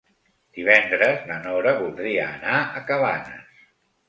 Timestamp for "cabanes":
2.89-3.63